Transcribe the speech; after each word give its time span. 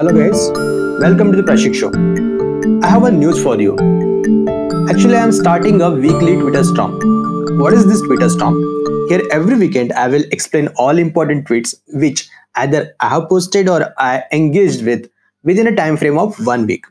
Hello 0.00 0.12
guys, 0.12 0.50
welcome 0.98 1.30
to 1.30 1.36
the 1.36 1.42
Prashik 1.42 1.74
Show. 1.74 1.90
I 2.82 2.88
have 2.88 3.02
a 3.02 3.10
news 3.10 3.42
for 3.42 3.60
you. 3.60 3.74
Actually, 4.88 5.16
I 5.16 5.22
am 5.22 5.30
starting 5.30 5.82
a 5.82 5.90
weekly 5.90 6.36
Twitter 6.36 6.64
storm. 6.64 6.94
What 7.58 7.74
is 7.74 7.84
this 7.84 8.00
Twitter 8.00 8.30
storm? 8.30 8.54
Here 9.10 9.20
every 9.30 9.58
weekend 9.58 9.92
I 9.92 10.08
will 10.08 10.24
explain 10.32 10.68
all 10.78 10.96
important 10.96 11.46
tweets 11.46 11.74
which 11.88 12.30
either 12.54 12.96
I 13.00 13.10
have 13.10 13.28
posted 13.28 13.68
or 13.68 13.92
I 13.98 14.24
engaged 14.32 14.86
with 14.86 15.10
within 15.42 15.66
a 15.66 15.76
time 15.76 15.98
frame 15.98 16.16
of 16.16 16.34
one 16.46 16.66
week. 16.66 16.86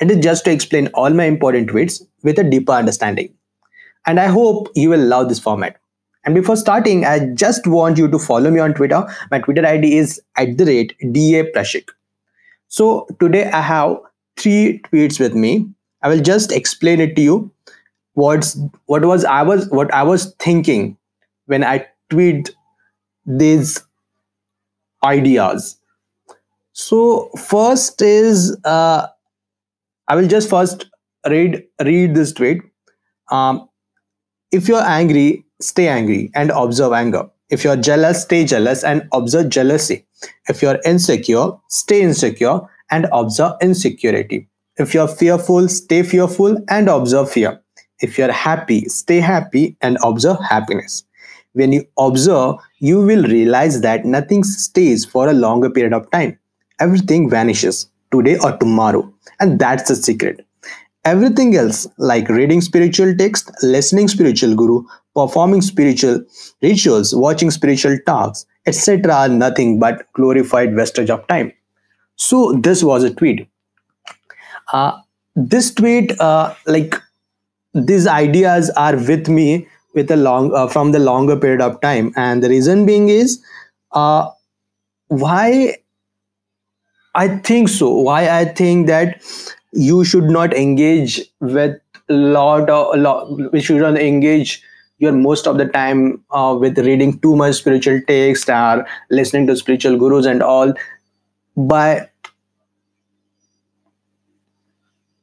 It 0.00 0.10
is 0.10 0.18
just 0.18 0.44
to 0.46 0.50
explain 0.50 0.88
all 0.94 1.10
my 1.10 1.26
important 1.26 1.70
tweets 1.70 2.02
with 2.24 2.40
a 2.40 2.42
deeper 2.42 2.72
understanding. 2.72 3.32
And 4.04 4.18
I 4.18 4.26
hope 4.26 4.68
you 4.74 4.90
will 4.90 5.06
love 5.06 5.28
this 5.28 5.38
format. 5.38 5.76
And 6.24 6.34
before 6.34 6.56
starting, 6.56 7.04
I 7.04 7.20
just 7.34 7.68
want 7.68 7.98
you 7.98 8.08
to 8.08 8.18
follow 8.18 8.50
me 8.50 8.58
on 8.58 8.74
Twitter. 8.74 9.06
My 9.30 9.38
Twitter 9.38 9.64
ID 9.64 9.96
is 9.96 10.20
at 10.34 10.58
the 10.58 10.64
rate 10.64 10.96
DA 11.12 11.52
Prashik. 11.52 11.90
So 12.72 13.06
today 13.20 13.50
I 13.50 13.60
have 13.60 13.98
three 14.38 14.80
tweets 14.86 15.20
with 15.20 15.34
me. 15.34 15.68
I 16.02 16.08
will 16.08 16.22
just 16.22 16.50
explain 16.50 17.02
it 17.02 17.14
to 17.16 17.22
you. 17.22 17.52
What's 18.14 18.58
what 18.86 19.04
was 19.04 19.26
I 19.26 19.42
was 19.42 19.68
what 19.68 19.92
I 19.92 20.02
was 20.02 20.34
thinking 20.38 20.96
when 21.44 21.64
I 21.64 21.86
tweet 22.08 22.54
these 23.26 23.82
ideas. 25.04 25.76
So 26.72 27.28
first 27.36 28.00
is 28.00 28.56
uh, 28.64 29.06
I 30.08 30.16
will 30.16 30.26
just 30.26 30.48
first 30.48 30.86
read 31.28 31.62
read 31.84 32.14
this 32.14 32.32
tweet. 32.32 32.62
Um, 33.30 33.68
if 34.50 34.66
you're 34.66 34.88
angry, 34.94 35.44
stay 35.60 35.88
angry 35.88 36.30
and 36.34 36.50
observe 36.50 36.94
anger. 36.94 37.28
If 37.50 37.64
you're 37.64 37.76
jealous, 37.76 38.22
stay 38.22 38.46
jealous 38.46 38.82
and 38.82 39.06
observe 39.12 39.50
jealousy. 39.50 40.06
If 40.48 40.62
you're 40.62 40.80
insecure, 40.84 41.52
stay 41.68 42.02
insecure 42.02 42.60
and 42.90 43.06
observe 43.12 43.52
insecurity. 43.60 44.48
If 44.76 44.94
you're 44.94 45.08
fearful, 45.08 45.68
stay 45.68 46.02
fearful 46.02 46.58
and 46.68 46.88
observe 46.88 47.30
fear. 47.30 47.60
If 48.00 48.18
you're 48.18 48.32
happy, 48.32 48.86
stay 48.86 49.20
happy 49.20 49.76
and 49.80 49.98
observe 50.02 50.38
happiness. 50.40 51.04
When 51.52 51.72
you 51.72 51.84
observe, 51.98 52.56
you 52.78 53.00
will 53.00 53.24
realize 53.24 53.82
that 53.82 54.04
nothing 54.04 54.42
stays 54.44 55.04
for 55.04 55.28
a 55.28 55.34
longer 55.34 55.70
period 55.70 55.92
of 55.92 56.10
time. 56.10 56.38
Everything 56.80 57.28
vanishes 57.28 57.88
today 58.10 58.38
or 58.38 58.56
tomorrow. 58.56 59.12
And 59.38 59.58
that's 59.58 59.88
the 59.88 59.96
secret. 59.96 60.46
Everything 61.04 61.56
else, 61.56 61.86
like 61.98 62.28
reading 62.28 62.60
spiritual 62.60 63.14
text, 63.16 63.50
listening 63.62 64.08
spiritual 64.08 64.54
guru, 64.54 64.84
performing 65.14 65.60
spiritual 65.60 66.24
rituals, 66.62 67.14
watching 67.14 67.50
spiritual 67.50 67.98
talks, 68.06 68.46
etc., 68.66 69.14
are 69.14 69.28
nothing 69.28 69.78
but 69.78 70.06
glorified 70.12 70.74
wastage 70.74 71.10
of 71.10 71.26
time. 71.26 71.52
So 72.16 72.52
this 72.62 72.82
was 72.82 73.04
a 73.04 73.14
tweet. 73.14 73.48
Uh, 74.72 75.00
this 75.34 75.72
tweet, 75.74 76.18
uh, 76.20 76.54
like 76.66 76.94
these 77.74 78.06
ideas, 78.06 78.70
are 78.70 78.96
with 78.96 79.28
me 79.28 79.66
with 79.94 80.10
a 80.10 80.16
long 80.16 80.54
uh, 80.54 80.66
from 80.66 80.92
the 80.92 80.98
longer 80.98 81.36
period 81.36 81.60
of 81.60 81.80
time, 81.80 82.12
and 82.16 82.42
the 82.42 82.48
reason 82.48 82.86
being 82.86 83.08
is 83.08 83.42
uh, 83.92 84.30
why 85.08 85.76
I 87.14 87.28
think 87.38 87.68
so. 87.68 87.90
Why 87.90 88.28
I 88.28 88.44
think 88.44 88.86
that 88.86 89.22
you 89.72 90.04
should 90.04 90.24
not 90.24 90.54
engage 90.54 91.20
with 91.40 91.80
lot 92.08 92.70
of 92.70 92.98
lot. 92.98 93.52
We 93.52 93.60
should 93.60 93.80
not 93.80 93.98
engage 93.98 94.62
your 95.02 95.12
most 95.12 95.46
of 95.46 95.58
the 95.58 95.66
time 95.66 96.22
uh, 96.30 96.56
with 96.58 96.78
reading 96.78 97.18
too 97.18 97.36
much 97.36 97.56
spiritual 97.56 98.00
text 98.06 98.48
or 98.48 98.86
listening 99.10 99.46
to 99.48 99.56
spiritual 99.56 99.98
gurus 99.98 100.26
and 100.26 100.42
all. 100.42 100.72
By 101.56 102.08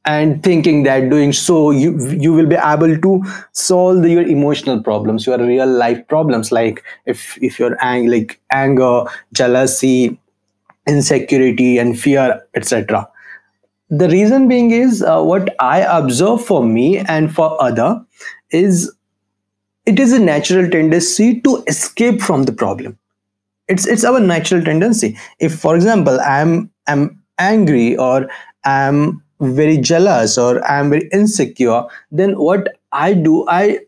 and 0.06 0.42
thinking 0.42 0.82
that 0.84 1.10
doing 1.10 1.32
so 1.32 1.70
you 1.70 1.90
you 2.24 2.32
will 2.32 2.46
be 2.46 2.56
able 2.56 2.96
to 3.06 3.22
solve 3.52 4.06
your 4.06 4.22
emotional 4.22 4.82
problems 4.82 5.26
your 5.26 5.38
real 5.38 5.66
life 5.66 6.06
problems. 6.08 6.50
Like 6.50 6.82
if 7.06 7.36
if 7.42 7.58
you're 7.58 7.76
ang- 7.82 8.06
like 8.10 8.40
anger 8.50 9.04
jealousy 9.32 10.18
insecurity 10.88 11.78
and 11.78 11.98
fear 12.00 12.42
etc 12.54 13.08
the 13.90 14.08
reason 14.08 14.48
being 14.48 14.70
is 14.70 15.02
uh, 15.02 15.22
what 15.22 15.54
i 15.60 15.80
observe 15.80 16.44
for 16.44 16.64
me 16.64 16.98
and 16.98 17.34
for 17.34 17.62
other 17.62 18.04
is 18.50 18.92
it 19.90 19.98
is 19.98 20.12
a 20.12 20.18
natural 20.18 20.68
tendency 20.70 21.40
to 21.42 21.62
escape 21.66 22.20
from 22.22 22.44
the 22.44 22.52
problem. 22.52 22.98
It's 23.68 23.86
it's 23.86 24.04
our 24.04 24.20
natural 24.20 24.64
tendency. 24.64 25.16
If 25.38 25.58
for 25.64 25.76
example 25.76 26.20
i'm 26.20 26.70
i'm 26.86 27.04
angry 27.38 27.96
or 27.96 28.28
i'm 28.64 29.22
very 29.40 29.76
jealous 29.90 30.36
or 30.38 30.50
i'm 30.70 30.90
very 30.90 31.08
insecure 31.18 31.84
then 32.12 32.34
what 32.48 32.68
i 32.92 33.14
do 33.14 33.36
i 33.48 33.78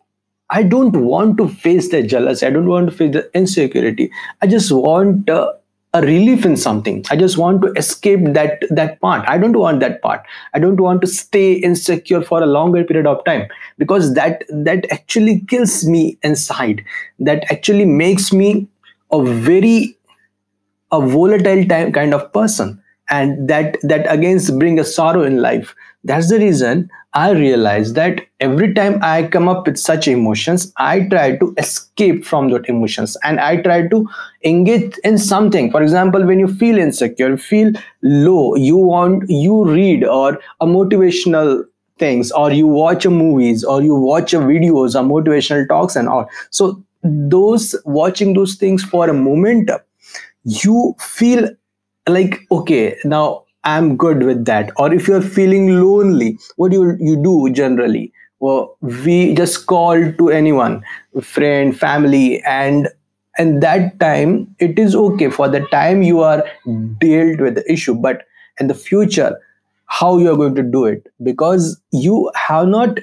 i 0.51 0.63
don't 0.75 0.97
want 1.13 1.37
to 1.39 1.49
face 1.49 1.91
the 1.91 2.03
jealousy. 2.03 2.47
I 2.47 2.51
don't 2.51 2.69
want 2.69 2.91
to 2.91 2.97
face 2.97 3.13
the 3.13 3.31
insecurity. 3.35 4.11
I 4.43 4.47
just 4.47 4.73
want 4.73 5.29
uh, 5.31 5.53
a 5.95 6.01
relief 6.01 6.47
in 6.47 6.57
something. 6.57 7.05
I 7.11 7.17
just 7.17 7.37
want 7.37 7.61
to 7.63 7.73
escape 7.73 8.21
that 8.33 8.63
that 8.71 9.01
part. 9.01 9.29
I 9.29 9.37
don't 9.39 9.57
want 9.57 9.81
that 9.81 10.01
part. 10.01 10.23
I 10.55 10.59
don't 10.59 10.81
want 10.81 11.03
to 11.03 11.07
stay 11.07 11.53
insecure 11.53 12.23
for 12.23 12.43
a 12.43 12.47
longer 12.47 12.83
period 12.85 13.07
of 13.07 13.25
time 13.25 13.49
because 13.79 14.15
that 14.15 14.45
that 14.49 14.91
actually 14.91 15.41
kills 15.41 15.85
me 15.87 16.19
inside. 16.23 16.85
That 17.19 17.51
actually 17.53 17.85
makes 17.85 18.33
me 18.33 18.69
a 19.11 19.23
very 19.23 19.97
a 20.91 21.01
volatile 21.01 21.65
time 21.67 21.93
kind 21.93 22.15
of 22.15 22.33
person. 22.33 22.83
And 23.11 23.49
that 23.49 23.77
that 23.83 24.11
again 24.11 24.41
bring 24.59 24.79
a 24.79 24.85
sorrow 24.85 25.23
in 25.23 25.43
life. 25.43 25.75
That's 26.05 26.31
the 26.31 26.39
reason 26.39 26.91
i 27.15 27.31
realize 27.31 27.93
that 27.93 28.21
every 28.41 28.73
time 28.75 28.99
i 29.03 29.23
come 29.35 29.49
up 29.49 29.67
with 29.67 29.77
such 29.79 30.09
emotions 30.09 30.73
i 30.79 31.01
try 31.15 31.37
to 31.37 31.55
escape 31.59 32.25
from 32.25 32.49
those 32.49 32.65
emotions 32.75 33.17
and 33.23 33.41
i 33.41 33.57
try 33.61 33.87
to 33.89 34.09
engage 34.45 34.97
in 35.05 35.19
something. 35.19 35.71
For 35.71 35.83
example 35.83 36.25
when 36.27 36.39
you 36.39 36.49
feel 36.49 36.79
insecure 36.79 37.37
feel 37.37 37.73
low 38.03 38.55
you 38.57 38.77
want 38.77 39.29
you 39.29 39.65
read 39.65 40.05
or 40.05 40.39
a 40.61 40.67
motivational 40.67 41.65
things 41.99 42.33
or 42.33 42.51
you 42.51 42.67
watch 42.67 43.05
a 43.05 43.11
movies 43.11 43.63
or 43.63 43.83
you 43.83 43.95
watch 43.95 44.33
a 44.33 44.39
videos 44.39 44.95
or 44.95 45.05
motivational 45.09 45.69
talks 45.69 45.95
and 45.97 46.09
all. 46.09 46.29
So 46.51 46.83
those 47.05 47.77
watching 47.85 48.35
those 48.35 48.55
things 48.57 48.83
for 48.83 49.09
a 49.09 49.15
moment 49.15 49.71
you 50.45 50.95
feel 50.99 51.49
like 52.09 52.41
okay 52.51 52.97
now 53.05 53.42
i'm 53.65 53.97
good 53.97 54.23
with 54.23 54.45
that. 54.47 54.71
Or 54.77 54.93
if 54.93 55.07
you're 55.09 55.23
feeling 55.23 55.81
lonely 55.81 56.39
what 56.57 56.71
do 56.73 56.77
you, 56.83 56.97
you 57.01 57.23
do 57.23 57.51
generally? 57.51 58.13
Well 58.41 58.77
we 58.81 59.35
just 59.35 59.67
call 59.67 60.13
to 60.13 60.29
anyone 60.31 60.85
friend 61.21 61.79
family 61.79 62.43
and 62.43 62.89
and 63.39 63.63
that 63.63 63.99
time 64.01 64.55
it 64.59 64.79
is 64.79 64.95
okay 64.95 65.31
for 65.31 65.49
the 65.49 65.61
time 65.69 66.03
you 66.03 66.21
are 66.21 66.45
dealt 66.99 67.41
with 67.41 67.55
the 67.55 67.73
issue. 67.73 67.95
But 67.95 68.23
in 68.61 68.67
the 68.67 68.75
future 68.75 69.39
how 69.87 70.19
you 70.19 70.33
are 70.33 70.37
going 70.37 70.55
to 70.55 70.63
do 70.63 70.87
it? 70.87 71.07
Because 71.23 71.81
you 71.93 72.31
have 72.35 72.67
not 72.69 72.99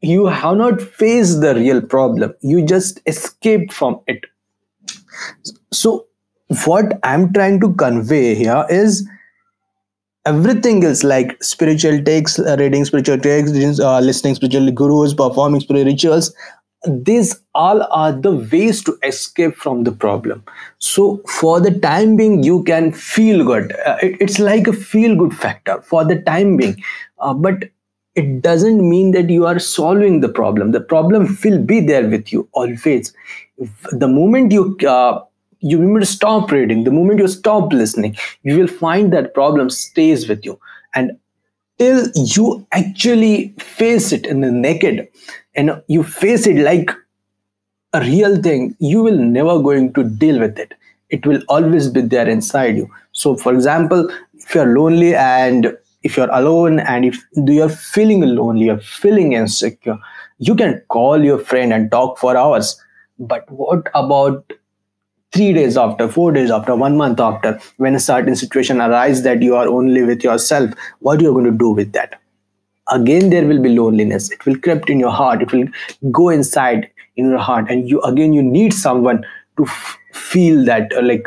you 0.00 0.26
have 0.26 0.56
not 0.56 0.80
faced 0.80 1.40
the 1.40 1.54
real 1.54 1.80
problem. 1.80 2.34
You 2.40 2.64
just 2.64 3.00
escaped 3.06 3.72
from 3.72 4.00
it. 4.06 4.24
So 5.72 6.06
what 6.66 6.98
i'm 7.02 7.32
trying 7.32 7.58
to 7.60 7.72
convey 7.74 8.34
here 8.34 8.66
is 8.68 9.08
everything 10.24 10.84
else 10.84 11.02
like 11.02 11.42
spiritual 11.42 12.02
texts 12.02 12.38
uh, 12.38 12.56
reading 12.58 12.84
spiritual 12.84 13.18
texts 13.18 13.80
uh, 13.80 14.00
listening 14.00 14.34
spiritual 14.34 14.70
gurus 14.70 15.14
performing 15.14 15.60
spiritual 15.60 15.92
rituals. 15.92 16.34
These 16.84 17.40
all 17.54 17.82
are 17.92 18.12
the 18.12 18.32
ways 18.32 18.82
to 18.84 18.98
escape 19.04 19.54
from 19.54 19.84
the 19.84 19.92
problem. 19.92 20.42
So 20.78 21.22
for 21.28 21.60
the 21.60 21.70
time 21.78 22.16
being 22.16 22.42
you 22.42 22.64
can 22.64 22.92
feel 22.92 23.44
good. 23.44 23.72
Uh, 23.86 23.98
it, 24.02 24.16
it's 24.20 24.38
like 24.38 24.66
a 24.66 24.72
feel 24.72 25.16
good 25.16 25.34
factor 25.34 25.80
for 25.82 26.04
the 26.04 26.20
time 26.22 26.56
being. 26.56 26.76
Uh, 27.18 27.34
but 27.34 27.70
it 28.14 28.42
doesn't 28.42 28.88
mean 28.88 29.12
that 29.12 29.30
you 29.30 29.46
are 29.46 29.58
solving 29.58 30.20
the 30.20 30.28
problem. 30.28 30.72
The 30.72 30.80
problem 30.80 31.38
will 31.44 31.58
be 31.58 31.80
there 31.80 32.08
with 32.08 32.32
you 32.32 32.48
always. 32.52 33.14
The 33.92 34.08
moment 34.08 34.52
you 34.52 34.76
uh, 34.86 35.20
you 35.62 35.78
moment 35.78 36.06
stop 36.06 36.50
reading. 36.50 36.84
The 36.84 36.90
moment 36.90 37.20
you 37.20 37.28
stop 37.28 37.72
listening 37.72 38.16
you 38.42 38.58
will 38.58 38.68
find 38.68 39.12
that 39.12 39.34
problem 39.34 39.70
stays 39.70 40.28
with 40.28 40.44
you. 40.44 40.58
And 40.94 41.18
till 41.78 42.08
you 42.14 42.66
actually 42.72 43.54
face 43.58 44.12
it 44.12 44.26
in 44.26 44.40
the 44.40 44.50
naked 44.52 45.08
and 45.54 45.82
you 45.88 46.02
face 46.02 46.46
it 46.46 46.58
like 46.58 46.90
a 47.92 48.00
real 48.00 48.40
thing 48.42 48.74
you 48.80 49.02
will 49.02 49.18
never 49.18 49.60
going 49.60 49.92
to 49.94 50.04
deal 50.04 50.38
with 50.40 50.58
it. 50.58 50.74
It 51.10 51.26
will 51.26 51.42
always 51.48 51.88
be 51.88 52.00
there 52.00 52.28
inside 52.28 52.76
you. 52.76 52.90
So 53.12 53.36
for 53.36 53.54
example 53.54 54.10
if 54.34 54.54
you're 54.54 54.74
lonely 54.78 55.14
and 55.14 55.76
if 56.02 56.16
you're 56.16 56.30
alone 56.32 56.80
and 56.80 57.04
if 57.04 57.22
you're 57.36 57.68
feeling 57.68 58.22
lonely 58.22 58.66
you're 58.66 58.80
feeling 58.80 59.32
insecure 59.34 59.98
you 60.38 60.54
can 60.56 60.82
call 60.88 61.22
your 61.24 61.38
friend 61.38 61.72
and 61.72 61.90
talk 61.90 62.18
for 62.18 62.36
hours. 62.36 62.80
But 63.18 63.50
what 63.50 63.88
about 63.94 64.52
three 65.32 65.52
days 65.52 65.76
after 65.76 66.08
four 66.08 66.32
days 66.32 66.50
after 66.50 66.74
one 66.76 66.96
month 66.96 67.20
after 67.20 67.58
when 67.76 67.94
a 67.94 68.00
certain 68.00 68.36
situation 68.36 68.80
arises 68.80 69.22
that 69.24 69.42
you 69.42 69.54
are 69.56 69.66
only 69.66 70.02
with 70.02 70.22
yourself 70.22 70.70
what 71.00 71.20
you 71.20 71.30
are 71.30 71.32
going 71.32 71.50
to 71.50 71.58
do 71.58 71.70
with 71.70 71.92
that? 71.92 72.20
Again 72.88 73.30
there 73.30 73.46
will 73.46 73.62
be 73.62 73.70
loneliness. 73.70 74.30
It 74.30 74.44
will 74.44 74.58
creep 74.58 74.90
in 74.90 75.00
your 75.00 75.10
heart. 75.10 75.42
It 75.42 75.52
will 75.52 75.68
go 76.10 76.28
inside 76.28 76.90
in 77.16 77.30
your 77.30 77.38
heart. 77.38 77.70
And 77.70 77.88
you 77.88 78.00
again 78.02 78.32
you 78.32 78.42
need 78.42 78.74
someone 78.74 79.24
to 79.56 79.64
f- 79.64 79.98
feel 80.12 80.64
that 80.66 80.92
uh, 80.92 81.02
like 81.02 81.26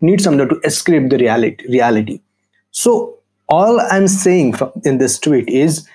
need 0.00 0.20
someone 0.20 0.48
to 0.48 0.60
escape 0.64 1.10
the 1.10 1.18
reality 1.18 1.64
reality. 1.68 2.20
So 2.70 3.18
all 3.48 3.80
i'm 3.80 4.06
saying 4.06 4.54
in 4.84 4.98
this 4.98 5.18
tweet 5.18 5.48
is 5.48 5.88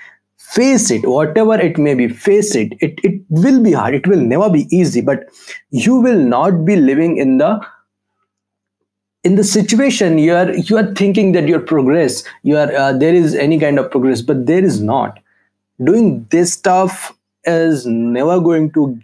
face 0.55 0.89
it 0.91 1.07
whatever 1.07 1.59
it 1.59 1.77
may 1.77 1.93
be 1.93 2.07
face 2.07 2.55
it. 2.55 2.73
it 2.79 2.99
it 3.03 3.21
will 3.29 3.61
be 3.61 3.71
hard. 3.71 3.95
It 3.95 4.07
will 4.07 4.21
never 4.21 4.49
be 4.49 4.67
easy 4.75 5.01
but 5.01 5.29
you 5.69 5.95
will 5.95 6.19
not 6.19 6.65
be 6.65 6.75
living 6.75 7.17
in 7.17 7.37
the 7.37 7.59
in 9.23 9.35
the 9.35 9.43
situation 9.43 10.17
you 10.17 10.33
are 10.35 10.51
you 10.51 10.77
are 10.77 10.93
thinking 10.93 11.31
that 11.31 11.47
your 11.47 11.59
progress 11.59 12.23
you 12.43 12.57
are 12.57 12.71
uh, 12.75 12.91
there 12.93 13.13
is 13.13 13.35
any 13.35 13.59
kind 13.59 13.79
of 13.79 13.89
progress 13.89 14.21
but 14.21 14.45
there 14.45 14.63
is 14.63 14.81
not. 14.81 15.19
Doing 15.83 16.27
this 16.29 16.53
stuff 16.53 17.13
is 17.45 17.85
never 17.85 18.39
going 18.39 18.71
to 18.73 18.99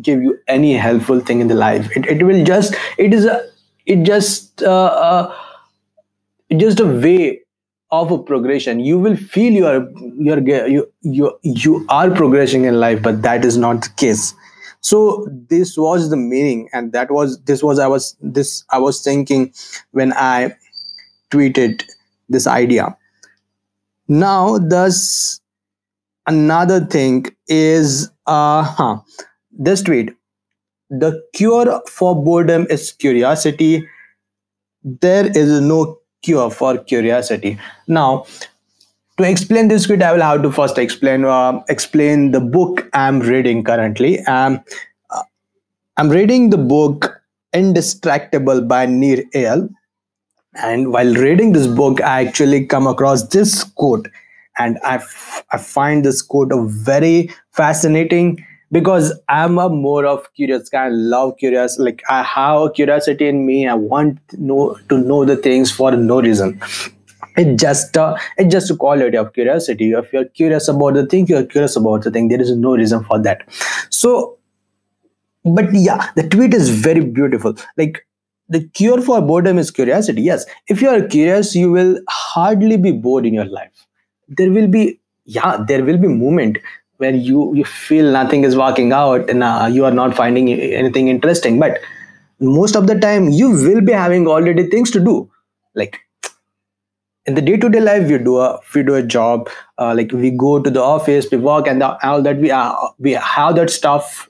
give 0.00 0.22
you 0.22 0.38
any 0.48 0.74
helpful 0.74 1.20
thing 1.20 1.40
in 1.40 1.48
the 1.48 1.54
life. 1.54 1.88
It, 1.96 2.06
it 2.06 2.22
will 2.24 2.44
just 2.44 2.74
it 2.98 3.12
is 3.12 3.24
a 3.24 3.48
it 3.86 4.04
just 4.04 4.62
uh, 4.62 4.86
uh, 5.08 5.34
just 6.56 6.80
a 6.80 6.86
way 6.86 7.43
of 7.94 8.10
a 8.10 8.18
progression 8.18 8.80
you 8.80 8.98
will 8.98 9.16
feel 9.16 9.52
you 9.52 9.66
are 9.66 9.86
you 10.18 10.32
are 10.34 10.68
you 10.68 10.86
you, 11.02 11.38
you 11.42 11.86
are 11.88 12.10
progressing 12.10 12.64
in 12.64 12.80
life 12.80 13.02
but 13.02 13.22
that 13.22 13.44
is 13.44 13.56
not 13.56 13.82
the 13.82 13.90
case. 13.96 14.34
So 14.80 15.26
this 15.48 15.76
was 15.78 16.10
the 16.10 16.16
meaning 16.16 16.68
and 16.72 16.92
that 16.92 17.10
was 17.10 17.40
this 17.44 17.62
was 17.62 17.78
i 17.78 17.86
was 17.86 18.16
this 18.20 18.64
i 18.70 18.78
was 18.78 19.02
thinking 19.02 19.52
when 19.92 20.12
i 20.14 20.54
tweeted 21.30 21.84
this 22.28 22.46
idea. 22.46 22.96
Now 24.08 24.58
thus 24.58 25.40
another 26.26 26.80
thing 26.84 27.26
is 27.48 28.10
uh 28.26 28.62
huh, 28.62 29.00
this 29.52 29.82
tweet. 29.82 30.14
The 30.90 31.22
cure 31.34 31.82
for 31.88 32.14
boredom 32.24 32.66
is 32.70 32.92
curiosity. 32.92 33.86
There 34.82 35.26
is 35.26 35.60
no 35.60 35.98
cure 36.24 36.50
for 36.50 36.78
curiosity. 36.78 37.58
Now 37.86 38.26
to 39.18 39.28
explain 39.30 39.68
this 39.68 39.86
tweet 39.86 40.02
i 40.02 40.12
will 40.12 40.22
have 40.26 40.42
to 40.42 40.50
first 40.50 40.78
explain 40.78 41.24
uh, 41.24 41.62
explain 41.68 42.32
the 42.32 42.40
book 42.40 42.88
i'm 42.92 43.20
reading 43.20 43.62
currently. 43.62 44.18
Um, 44.20 44.60
uh, 45.10 45.22
i'm 45.96 46.10
reading 46.10 46.50
the 46.50 46.58
book 46.58 47.20
indistractable 47.54 48.66
by 48.66 48.86
Nir 48.86 49.22
Eyal 49.34 49.68
and 50.54 50.92
while 50.92 51.14
reading 51.14 51.52
this 51.52 51.66
book 51.66 52.00
i 52.00 52.24
actually 52.26 52.66
come 52.66 52.86
across 52.86 53.28
this 53.28 53.64
quote. 53.64 54.08
And 54.56 54.78
I, 54.84 55.00
I 55.50 55.58
find 55.58 56.04
this 56.04 56.22
quote 56.22 56.52
a 56.52 56.64
very 56.64 57.28
fascinating 57.50 58.44
because 58.72 59.12
i'm 59.28 59.58
a 59.58 59.68
more 59.68 60.06
of 60.06 60.32
curious 60.34 60.68
guy. 60.68 60.84
I 60.86 60.88
love 60.88 61.36
curious 61.38 61.78
like 61.78 62.02
i 62.08 62.22
have 62.22 62.60
a 62.62 62.70
curiosity 62.70 63.28
in 63.28 63.46
me. 63.46 63.68
I 63.68 63.74
want 63.74 64.18
to 64.30 64.42
know 64.42 64.78
to 64.88 64.98
know 64.98 65.24
the 65.24 65.36
things 65.36 65.70
for 65.70 65.92
no 65.92 66.20
reason. 66.20 66.60
It 67.36 67.58
just 67.58 67.96
uh, 67.96 68.16
just 68.48 68.70
a 68.70 68.76
quality 68.76 69.16
of 69.16 69.32
curiosity. 69.32 69.92
If 69.92 70.12
you're 70.12 70.26
curious 70.26 70.68
about 70.68 70.94
the 70.94 71.06
thing 71.06 71.26
you're 71.26 71.44
curious 71.44 71.76
about 71.76 72.02
the 72.04 72.10
thing. 72.10 72.28
There 72.28 72.40
is 72.40 72.56
no 72.56 72.74
reason 72.76 73.04
for 73.04 73.18
that. 73.20 73.42
So 73.90 74.38
but 75.44 75.72
yeah 75.74 76.10
the 76.16 76.28
tweet 76.28 76.54
is 76.54 76.68
very 76.70 77.00
beautiful. 77.00 77.54
Like 77.76 78.06
the 78.48 78.68
cure 78.68 79.00
for 79.02 79.20
boredom 79.22 79.58
is 79.58 79.70
curiosity. 79.70 80.22
Yes 80.22 80.46
if 80.68 80.82
you 80.82 80.88
are 80.88 81.02
curious 81.02 81.54
you 81.54 81.70
will 81.70 81.98
hardly 82.08 82.76
be 82.76 82.92
bored 82.92 83.26
in 83.26 83.34
your 83.34 83.46
life. 83.46 83.86
There 84.28 84.50
will 84.50 84.68
be 84.68 85.00
yeah 85.24 85.64
there 85.68 85.84
will 85.84 85.98
be 85.98 86.08
moment 86.08 86.58
where 86.98 87.14
you 87.14 87.54
you 87.54 87.64
feel 87.64 88.10
nothing 88.12 88.44
is 88.44 88.56
working 88.56 88.92
out 88.92 89.28
and 89.30 89.42
uh, 89.42 89.68
you 89.70 89.84
are 89.84 89.90
not 89.90 90.14
finding 90.14 90.48
anything 90.50 91.08
interesting. 91.08 91.58
But 91.60 91.80
most 92.40 92.76
of 92.76 92.86
the 92.86 92.98
time 92.98 93.28
you 93.28 93.50
will 93.50 93.80
be 93.80 93.92
having 93.92 94.26
already 94.26 94.68
things 94.68 94.90
to 94.92 95.00
do. 95.00 95.30
Like 95.74 96.00
in 97.26 97.34
the 97.34 97.42
day-to-day 97.42 97.80
life 97.80 98.08
we 98.08 98.18
do 98.18 98.38
a 98.38 98.60
we 98.74 98.82
do 98.82 98.94
a 98.94 99.02
job 99.02 99.48
uh, 99.78 99.94
like 99.94 100.12
we 100.12 100.30
go 100.30 100.60
to 100.60 100.70
the 100.70 100.82
office 100.82 101.30
we 101.30 101.38
work 101.38 101.66
and 101.66 101.80
the, 101.80 102.06
all 102.06 102.22
that. 102.22 102.38
We 102.38 102.50
uh, 102.50 102.74
we 102.98 103.12
have 103.12 103.56
that 103.56 103.70
stuff 103.70 104.28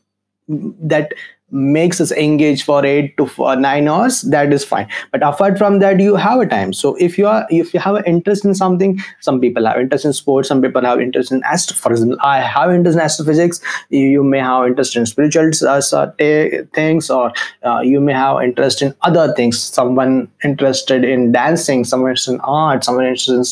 that 0.48 1.12
makes 1.50 2.00
us 2.00 2.10
engage 2.12 2.64
for 2.64 2.84
eight 2.84 3.16
to 3.16 3.26
four, 3.26 3.54
nine 3.56 3.86
hours 3.86 4.22
that 4.22 4.52
is 4.52 4.64
fine. 4.64 4.88
But 5.12 5.22
apart 5.22 5.56
from 5.58 5.78
that 5.78 6.00
you 6.00 6.16
have 6.16 6.40
a 6.40 6.46
time. 6.46 6.72
So 6.72 6.96
if 6.96 7.16
you 7.18 7.26
are 7.26 7.46
if 7.50 7.72
you 7.74 7.80
have 7.80 7.96
an 7.96 8.04
interest 8.06 8.44
in 8.44 8.54
something 8.54 8.98
some 9.20 9.40
people 9.40 9.66
have 9.66 9.78
interest 9.78 10.04
in 10.04 10.12
sports 10.12 10.48
some 10.48 10.62
people 10.62 10.82
have 10.82 11.00
interest 11.00 11.30
in 11.32 11.42
astro 11.44 11.76
for 11.76 11.92
example 11.92 12.18
i 12.22 12.40
have 12.40 12.72
interest 12.72 12.96
in 12.96 13.02
astrophysics. 13.02 13.60
You, 13.90 14.06
you 14.08 14.24
may 14.24 14.40
have 14.40 14.66
interest 14.66 14.96
in 14.96 15.06
spiritual 15.06 15.50
uh, 15.68 15.80
so- 15.80 16.12
things 16.72 17.10
or 17.10 17.32
uh, 17.64 17.80
you 17.80 18.00
may 18.00 18.12
have 18.12 18.42
interest 18.42 18.82
in 18.82 18.94
other 19.02 19.32
things. 19.34 19.60
Someone 19.60 20.28
interested 20.42 21.04
in 21.04 21.32
dancing 21.32 21.84
someone 21.84 22.10
interested 22.10 22.34
in 22.34 22.40
art 22.40 22.84
someone 22.84 23.04
interested 23.04 23.34
in 23.34 23.44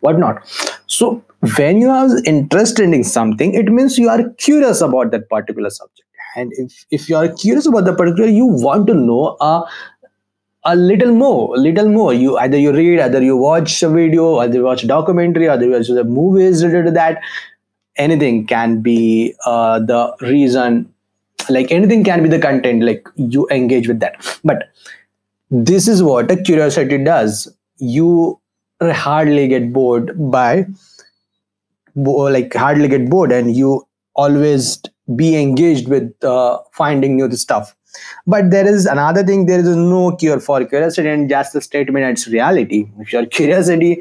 whatnot. 0.00 0.42
So 0.86 1.24
when 1.56 1.80
you 1.80 1.90
are 1.90 2.08
interested 2.24 2.92
in 2.92 3.04
something 3.04 3.54
it 3.54 3.70
means 3.72 3.98
you 3.98 4.08
are 4.08 4.28
curious 4.38 4.80
about 4.80 5.10
that 5.10 5.28
particular 5.28 5.70
subject 5.70 6.06
and 6.36 6.52
if, 6.56 6.86
if 6.90 7.08
you 7.08 7.16
are 7.16 7.28
curious 7.28 7.66
about 7.66 7.84
the 7.84 7.94
particular 7.94 8.28
you 8.28 8.46
want 8.46 8.86
to 8.86 8.94
know 8.94 9.36
a, 9.40 9.64
a 10.64 10.76
little 10.76 11.12
more 11.12 11.54
a 11.54 11.58
little 11.58 11.88
more. 11.88 12.12
You 12.12 12.36
either 12.38 12.56
you 12.56 12.72
read 12.72 13.00
either 13.00 13.22
you 13.22 13.36
watch 13.36 13.82
a 13.82 13.88
video 13.88 14.38
either 14.38 14.58
you 14.58 14.64
watch 14.64 14.84
a 14.84 14.86
documentary 14.86 15.48
either 15.48 15.64
you 15.64 15.72
watch 15.72 15.88
the 15.88 16.04
movies 16.04 16.64
related 16.64 16.86
to 16.86 16.90
that. 16.92 17.20
Anything 17.96 18.46
can 18.46 18.80
be 18.80 19.34
uh, 19.44 19.80
the 19.80 20.14
reason 20.20 20.92
like 21.48 21.70
anything 21.72 22.04
can 22.04 22.22
be 22.22 22.28
the 22.28 22.38
content 22.38 22.82
like 22.82 23.08
you 23.16 23.48
engage 23.50 23.88
with 23.88 24.00
that. 24.00 24.40
But 24.44 24.70
this 25.50 25.88
is 25.88 26.02
what 26.02 26.30
a 26.30 26.36
curiosity 26.36 27.02
does. 27.02 27.52
You 27.78 28.38
hardly 28.80 29.48
get 29.48 29.72
bored 29.72 30.12
by 30.30 30.66
like 31.94 32.54
hardly 32.54 32.88
get 32.88 33.10
bored 33.10 33.32
and 33.32 33.54
you 33.54 33.86
always 34.14 34.80
be 35.16 35.36
engaged 35.40 35.88
with 35.88 36.12
uh, 36.24 36.58
finding 36.72 37.16
new 37.16 37.30
stuff 37.32 37.74
but 38.26 38.50
there 38.50 38.66
is 38.68 38.86
another 38.86 39.24
thing 39.24 39.46
there 39.46 39.60
is 39.60 39.74
no 39.76 40.14
cure 40.16 40.40
for 40.40 40.64
curiosity 40.64 41.08
and 41.08 41.28
just 41.28 41.52
the 41.52 41.60
statement 41.60 42.04
it's 42.06 42.28
reality 42.28 42.88
if 43.00 43.12
your 43.12 43.26
curiosity 43.26 44.00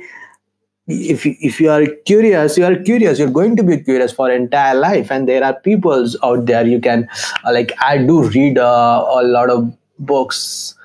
if 0.88 1.26
if 1.26 1.60
you 1.60 1.70
are 1.70 1.86
curious 2.06 2.58
you 2.58 2.66
are 2.66 2.76
curious 2.76 3.20
you're 3.20 3.36
going 3.40 3.56
to 3.56 3.64
be 3.64 3.78
curious 3.78 4.12
for 4.12 4.32
entire 4.32 4.76
life 4.76 5.12
and 5.12 5.28
there 5.28 5.44
are 5.44 5.54
peoples 5.62 6.18
out 6.24 6.46
there 6.46 6.66
you 6.66 6.80
can 6.80 7.08
uh, 7.46 7.52
like 7.52 7.72
i 7.82 7.98
do 7.98 8.24
read 8.30 8.58
uh, 8.58 9.06
a 9.20 9.24
lot 9.24 9.50
of 9.50 9.76
books 10.00 10.76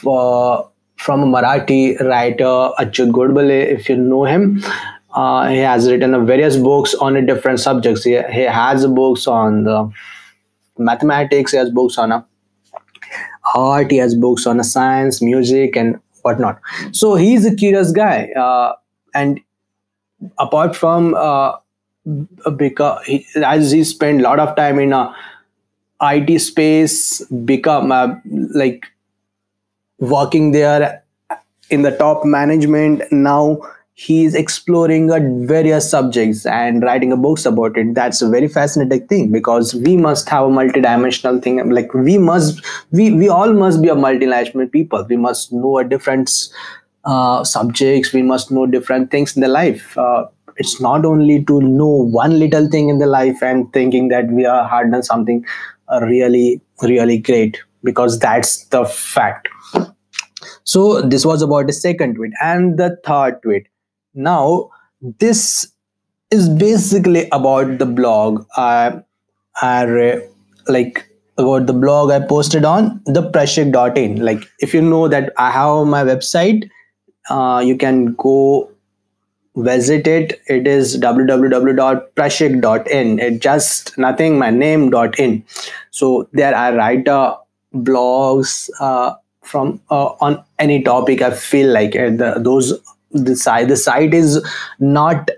for, 0.00 0.70
from 0.96 1.22
a 1.22 1.26
Marathi 1.26 2.00
writer 2.00 2.70
Achyut 2.78 3.10
Godbole, 3.10 3.50
if 3.50 3.88
you 3.88 3.96
know 3.96 4.24
him. 4.24 4.62
Uh, 5.18 5.48
he 5.48 5.58
has 5.58 5.90
written 5.90 6.24
various 6.26 6.56
books 6.56 6.94
on 6.94 7.14
different 7.26 7.58
subjects. 7.58 8.04
He, 8.04 8.10
he 8.32 8.42
has 8.42 8.86
books 8.86 9.26
on 9.26 9.64
the 9.64 9.90
mathematics. 10.78 11.50
He 11.50 11.58
has 11.58 11.70
books 11.70 11.98
on 11.98 12.12
a 12.12 12.24
art. 13.52 13.90
He 13.90 13.96
has 13.96 14.14
books 14.14 14.46
on 14.46 14.62
science, 14.62 15.20
music, 15.20 15.76
and 15.76 15.98
whatnot. 16.22 16.60
So 16.92 17.16
he's 17.16 17.44
a 17.44 17.52
curious 17.52 17.90
guy. 17.90 18.28
Uh, 18.30 18.74
and 19.12 19.40
apart 20.38 20.76
from 20.76 21.16
uh, 21.16 21.56
because 22.56 23.04
he, 23.04 23.26
as 23.44 23.72
he 23.72 23.82
spent 23.82 24.20
a 24.20 24.22
lot 24.22 24.38
of 24.38 24.54
time 24.54 24.78
in 24.78 24.92
a 24.92 25.12
IT 26.00 26.38
space, 26.38 27.24
become 27.44 27.90
uh, 27.90 28.14
like 28.54 28.86
working 29.98 30.52
there 30.52 31.02
in 31.70 31.82
the 31.82 31.90
top 31.90 32.24
management 32.24 33.02
now 33.10 33.60
he's 33.98 34.32
exploring 34.32 35.10
uh, 35.10 35.18
various 35.52 35.90
subjects 35.90 36.46
and 36.46 36.84
writing 36.84 37.10
a 37.10 37.16
books 37.16 37.44
about 37.44 37.76
it. 37.76 37.94
That's 37.94 38.22
a 38.22 38.28
very 38.28 38.46
fascinating 38.46 39.08
thing 39.08 39.32
because 39.32 39.74
we 39.74 39.96
must 39.96 40.28
have 40.28 40.44
a 40.44 40.48
multidimensional 40.48 41.42
thing. 41.42 41.68
Like 41.68 41.92
we 41.92 42.16
must 42.16 42.64
we 42.92 43.10
we 43.12 43.28
all 43.28 43.52
must 43.52 43.82
be 43.82 43.88
a 43.88 43.96
multidimensional 43.96 44.70
people. 44.70 45.04
We 45.08 45.16
must 45.16 45.52
know 45.52 45.78
a 45.78 45.84
different 45.84 46.30
uh, 47.04 47.42
subjects. 47.42 48.12
We 48.12 48.22
must 48.22 48.52
know 48.52 48.66
different 48.66 49.10
things 49.10 49.34
in 49.36 49.42
the 49.42 49.48
life. 49.48 49.98
Uh, 49.98 50.26
it's 50.58 50.80
not 50.80 51.04
only 51.04 51.44
to 51.46 51.60
know 51.60 51.94
one 52.18 52.38
little 52.38 52.68
thing 52.68 52.88
in 52.90 52.98
the 52.98 53.06
life 53.06 53.42
and 53.42 53.72
thinking 53.72 54.08
that 54.08 54.28
we 54.28 54.46
are 54.46 54.62
hard 54.68 54.92
done 54.92 55.02
something 55.02 55.44
uh, 55.88 56.00
really 56.02 56.60
really 56.82 57.18
great 57.18 57.58
because 57.82 58.20
that's 58.20 58.64
the 58.66 58.84
fact. 58.84 59.48
So 60.62 61.02
this 61.02 61.26
was 61.26 61.42
about 61.42 61.66
the 61.66 61.72
second 61.72 62.14
tweet 62.14 62.32
and 62.40 62.78
the 62.78 62.96
third 63.04 63.42
tweet 63.42 63.66
now 64.30 64.70
this 65.24 65.42
is 66.30 66.48
basically 66.48 67.28
about 67.40 67.78
the 67.78 67.86
blog 67.86 68.44
i 68.56 69.00
i 69.62 69.84
like 70.68 71.08
about 71.38 71.66
the 71.66 71.72
blog 71.72 72.10
I 72.10 72.20
posted 72.20 72.64
on 72.64 73.00
the 73.06 73.22
prashik.in. 73.22 74.24
Like 74.24 74.42
if 74.58 74.74
you 74.74 74.82
know 74.82 75.06
that 75.08 75.32
I 75.36 75.50
have 75.52 75.86
my 75.86 76.02
website, 76.04 76.68
uh, 77.30 77.62
you 77.64 77.76
can 77.76 78.14
go 78.14 78.70
visit 79.56 80.06
it. 80.06 80.40
It 80.48 80.66
is 80.66 80.98
www.prashik.in. 80.98 83.18
It 83.20 83.40
just 83.40 83.96
nothing 83.98 84.38
my 84.38 84.50
name.in. 84.50 85.44
So 85.90 86.28
there 86.32 86.54
I 86.54 86.74
write 86.74 87.08
uh, 87.08 87.36
blogs 87.74 88.70
uh, 88.80 89.14
from 89.42 89.80
uh, 89.90 90.14
on 90.20 90.42
any 90.58 90.82
topic 90.82 91.22
I 91.22 91.30
feel 91.30 91.72
like. 91.72 91.92
The, 91.92 92.34
those 92.38 92.74
the 93.24 93.36
site 93.36 93.68
the 93.68 93.76
site 93.76 94.14
is 94.14 94.40
not 94.78 95.30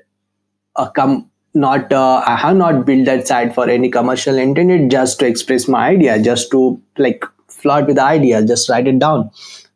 a 0.76 0.90
come 0.90 1.30
not 1.54 1.92
uh, 1.92 2.22
i 2.26 2.36
have 2.36 2.56
not 2.56 2.84
built 2.86 3.04
that 3.06 3.26
site 3.26 3.54
for 3.54 3.68
any 3.68 3.90
commercial 3.90 4.38
intent 4.38 4.90
just 4.90 5.18
to 5.18 5.26
express 5.26 5.66
my 5.68 5.88
idea 5.88 6.20
just 6.22 6.50
to 6.50 6.80
like 6.98 7.24
flirt 7.48 7.86
with 7.86 7.96
the 7.96 8.02
idea 8.02 8.44
just 8.44 8.68
write 8.70 8.86
it 8.86 8.98
down. 8.98 9.30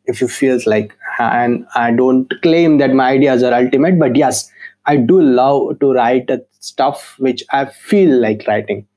If 0.05 0.21
you 0.21 0.27
feels 0.27 0.65
like 0.67 0.95
and 1.19 1.65
i 1.75 1.91
don't 1.91 2.31
claim 2.41 2.77
that 2.77 2.93
my 2.93 3.09
ideas 3.11 3.43
are 3.43 3.53
ultimate 3.53 3.99
but 3.99 4.15
yes 4.15 4.49
i 4.85 4.95
do 4.95 5.21
love 5.21 5.79
to 5.79 5.91
write 5.93 6.29
stuff 6.59 7.15
which 7.17 7.43
i 7.51 7.65
feel 7.65 8.19
like 8.19 8.45
writing. 8.47 8.87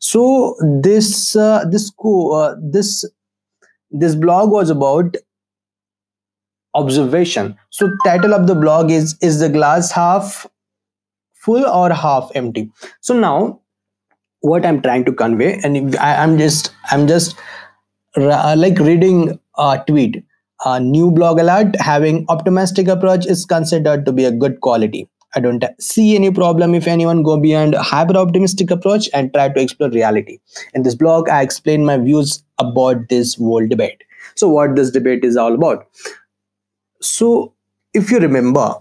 So 0.00 0.56
this 0.82 1.34
uh, 1.36 1.64
this 1.70 1.90
co- 1.90 2.32
uh, 2.32 2.56
this 2.60 3.04
this 3.90 4.14
blog 4.14 4.50
was 4.50 4.70
about 4.70 5.16
observation. 6.74 7.56
So 7.70 7.90
title 8.04 8.34
of 8.34 8.46
the 8.46 8.54
blog 8.54 8.90
is 8.90 9.16
is 9.20 9.40
the 9.40 9.48
glass 9.48 9.90
half 9.92 10.46
full 11.34 11.66
or 11.66 11.92
half 11.92 12.30
empty? 12.34 12.70
So 13.00 13.18
now 13.18 13.60
what 14.40 14.64
i'm 14.64 14.80
trying 14.80 15.04
to 15.04 15.12
convey 15.12 15.58
and 15.64 15.96
I, 15.96 16.14
i'm 16.22 16.38
just 16.38 16.72
i'm 16.92 17.08
just 17.08 17.36
uh, 18.16 18.54
like 18.56 18.78
reading 18.78 19.38
a 19.56 19.82
tweet. 19.86 20.24
A 20.64 20.80
new 20.80 21.10
blog 21.12 21.38
alert 21.38 21.76
having 21.76 22.24
optimistic 22.28 22.88
approach 22.88 23.26
is 23.26 23.44
considered 23.44 24.04
to 24.06 24.12
be 24.12 24.24
a 24.24 24.32
good 24.32 24.60
quality. 24.60 25.08
I 25.36 25.40
don't 25.40 25.64
see 25.78 26.16
any 26.16 26.32
problem 26.32 26.74
if 26.74 26.88
anyone 26.88 27.22
go 27.22 27.38
beyond 27.38 27.74
hyper 27.74 28.16
optimistic 28.16 28.70
approach 28.70 29.08
and 29.14 29.32
try 29.32 29.50
to 29.50 29.60
explore 29.60 29.90
reality. 29.90 30.40
In 30.74 30.82
this 30.82 30.96
blog 30.96 31.28
i 31.28 31.42
explain 31.42 31.84
my 31.84 31.96
views 31.98 32.42
about 32.58 33.08
this 33.08 33.36
whole 33.36 33.66
debate. 33.66 34.02
So 34.34 34.48
what 34.48 34.74
this 34.74 34.90
debate 34.90 35.24
is 35.24 35.36
all 35.36 35.54
about 35.54 35.86
so 37.00 37.52
if 37.94 38.10
you 38.10 38.18
remember 38.18 38.74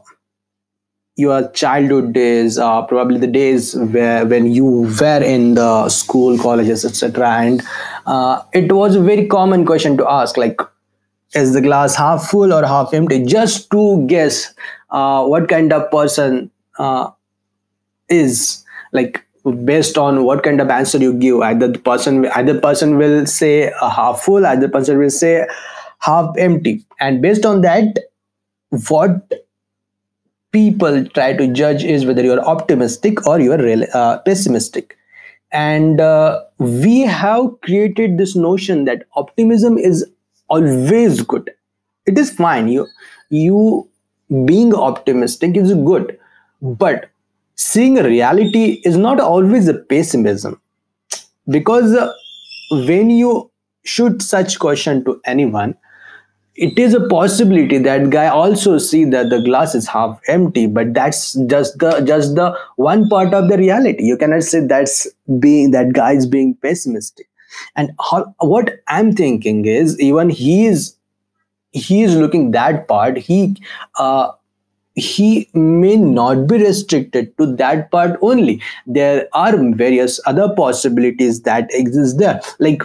your 1.15 1.50
childhood 1.50 2.13
days 2.13 2.57
uh, 2.59 2.81
probably 2.83 3.19
the 3.19 3.27
days 3.27 3.75
where 3.75 4.25
when 4.25 4.51
you 4.51 4.65
were 5.01 5.24
in 5.24 5.55
the 5.55 5.89
school 5.89 6.38
colleges 6.38 6.86
etc 6.86 7.27
and 7.27 7.63
uh, 8.05 8.41
it 8.53 8.71
was 8.71 8.95
a 8.95 9.01
very 9.01 9.25
common 9.27 9.65
question 9.65 9.97
to 9.97 10.07
ask 10.07 10.38
like 10.38 10.62
is 11.36 11.53
the 11.53 11.62
glass 11.62 11.95
half 11.95 12.29
full 12.29 12.53
or 12.53 12.65
half 12.65 12.93
empty? 12.93 13.24
Just 13.24 13.69
to 13.71 14.05
guess 14.07 14.53
uh, 14.89 15.25
what 15.25 15.50
kind 15.50 15.74
of 15.74 15.89
person 15.91 16.50
uh, 16.79 17.12
is 18.09 18.63
like 18.91 19.25
based 19.65 19.97
on 19.97 20.24
what 20.24 20.43
kind 20.43 20.59
of 20.59 20.69
answer 20.69 20.97
you 20.97 21.13
give 21.13 21.39
either 21.41 21.69
the 21.69 21.79
person 21.79 22.25
either 22.36 22.59
person 22.59 22.97
will 22.97 23.25
say 23.25 23.71
a 23.81 23.89
half 23.89 24.19
full 24.19 24.45
either 24.45 24.67
person 24.67 24.97
will 24.97 25.09
say 25.09 25.47
half 26.00 26.36
empty. 26.38 26.86
And 27.00 27.21
based 27.21 27.45
on 27.45 27.62
that 27.62 27.97
what 28.69 29.31
people 30.51 31.05
try 31.09 31.33
to 31.33 31.47
judge 31.47 31.83
is 31.83 32.05
whether 32.05 32.24
you're 32.24 32.43
optimistic 32.45 33.25
or 33.27 33.39
you're 33.39 33.86
uh, 33.93 34.19
pessimistic. 34.19 34.97
And 35.51 36.01
uh, 36.01 36.43
we 36.59 37.01
have 37.01 37.62
created 37.62 38.17
this 38.17 38.36
notion 38.36 38.86
that 38.86 39.05
optimism 39.15 39.77
is 39.77 40.05
always 40.50 41.21
good. 41.21 41.51
It 42.05 42.17
is 42.17 42.31
fine. 42.31 42.67
You 42.67 42.88
you 43.29 43.89
being 44.45 44.74
optimistic 44.74 45.55
is 45.55 45.74
good. 45.74 46.17
But 46.62 47.09
seeing 47.55 47.95
reality 47.95 48.81
is 48.83 48.97
not 48.97 49.19
always 49.19 49.67
a 49.67 49.74
pessimism. 49.74 50.59
Because 51.50 51.93
uh, 51.93 52.12
when 52.71 53.09
you 53.09 53.50
shoot 53.83 54.21
such 54.21 54.59
question 54.59 55.03
to 55.05 55.21
anyone 55.25 55.75
it 56.58 56.80
is 56.80 56.94
a 56.96 57.08
possibility 57.08 57.78
that 57.78 58.10
guy 58.10 58.28
also 58.28 58.80
see 58.80 59.06
that 59.06 59.30
the 59.30 59.40
glass 59.42 59.76
is 59.76 59.88
half 59.88 60.20
empty 60.28 60.66
but 60.66 60.94
that's 60.94 61.34
just 61.46 61.78
the 61.78 62.02
just 62.02 62.36
the 62.36 62.58
one 62.78 63.08
part 63.10 63.34
of 63.34 63.48
the 63.48 63.58
reality. 63.58 64.04
You 64.04 64.18
cannot 64.18 64.44
say 64.44 64.66
that's 64.66 65.08
being 65.40 65.72
that 65.72 65.94
guy 65.94 66.14
is 66.14 66.26
being 66.26 66.56
pessimistic. 66.56 67.28
And 67.76 67.92
how, 68.00 68.36
what 68.40 68.82
i'm 68.88 69.14
thinking 69.14 69.66
is 69.66 70.00
even 70.00 70.30
he 70.30 70.66
is 70.66 70.96
he 71.72 72.02
is 72.04 72.16
looking 72.16 72.52
that 72.52 72.88
part. 72.88 73.18
He 73.18 73.56
uh, 73.98 74.32
he 74.96 75.50
may 75.54 75.96
not 75.96 76.48
be 76.48 76.58
restricted 76.58 77.38
to 77.38 77.56
that 77.58 77.92
part 77.92 78.18
only. 78.22 78.62
There 78.88 79.28
are 79.34 79.56
various 79.74 80.20
other 80.26 80.54
possibilities 80.56 81.42
that 81.44 81.70
exist 81.72 82.18
there. 82.18 82.42
Like 82.60 82.82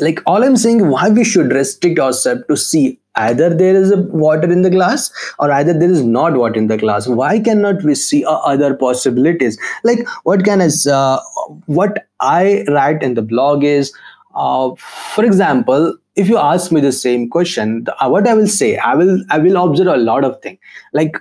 like 0.00 0.22
all 0.26 0.44
i'm 0.44 0.56
saying 0.56 0.88
why 0.88 1.08
we 1.08 1.24
should 1.24 1.52
restrict 1.52 1.98
ourselves 1.98 2.42
to 2.48 2.56
see 2.56 2.98
either 3.16 3.48
there 3.54 3.74
is 3.74 3.90
a 3.90 4.00
water 4.24 4.50
in 4.50 4.62
the 4.62 4.70
glass 4.70 5.10
or 5.38 5.50
either 5.50 5.72
there 5.72 5.90
is 5.90 6.02
not 6.02 6.34
water 6.34 6.58
in 6.58 6.66
the 6.66 6.76
glass. 6.76 7.06
Why 7.08 7.40
cannot 7.40 7.82
we 7.82 7.94
see 7.94 8.24
uh, 8.24 8.30
other 8.30 8.74
possibilities? 8.74 9.58
Like 9.84 10.06
what 10.24 10.44
can 10.44 10.60
i 10.60 10.68
uh, 10.90 11.20
what 11.66 12.06
i 12.20 12.64
write 12.68 13.02
in 13.02 13.14
the 13.14 13.22
blog 13.22 13.64
is 13.64 13.92
uh, 14.34 14.74
for 14.74 15.24
example 15.24 15.96
if 16.14 16.28
you 16.28 16.38
ask 16.38 16.72
me 16.72 16.80
the 16.80 16.92
same 16.92 17.28
question 17.28 17.84
the, 17.84 17.94
uh, 18.02 18.08
what 18.08 18.26
i 18.26 18.34
will 18.34 18.46
say 18.46 18.76
i 18.78 18.94
will 18.94 19.18
i 19.30 19.38
will 19.38 19.56
observe 19.62 19.86
a 19.86 19.96
lot 19.96 20.24
of 20.24 20.40
things 20.42 20.58
like 20.92 21.16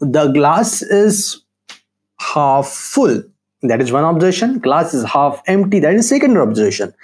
the 0.00 0.28
glass 0.28 0.82
is 0.82 1.42
half 2.20 2.68
full. 2.68 3.22
That 3.62 3.80
is 3.80 3.90
one 3.90 4.04
observation. 4.04 4.60
Glass 4.60 4.94
is 4.94 5.04
half 5.04 5.42
empty. 5.46 5.80
That 5.80 5.94
is 5.94 6.08
second 6.08 6.36
observation 6.38 6.94